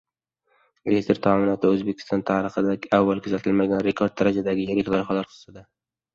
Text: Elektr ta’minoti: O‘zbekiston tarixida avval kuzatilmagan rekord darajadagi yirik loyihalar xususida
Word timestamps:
Elektr 0.93 1.19
ta’minoti: 1.25 1.69
O‘zbekiston 1.75 2.23
tarixida 2.31 2.73
avval 3.01 3.23
kuzatilmagan 3.27 3.85
rekord 3.91 4.19
darajadagi 4.19 4.67
yirik 4.73 4.93
loyihalar 4.97 5.31
xususida 5.37 5.67